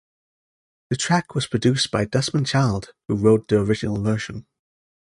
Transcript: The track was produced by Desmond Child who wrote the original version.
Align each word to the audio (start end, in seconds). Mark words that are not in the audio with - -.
The 0.89 0.95
track 0.95 1.35
was 1.35 1.45
produced 1.45 1.91
by 1.91 2.05
Desmond 2.05 2.47
Child 2.47 2.95
who 3.07 3.13
wrote 3.15 3.47
the 3.47 3.59
original 3.61 4.01
version. 4.01 4.47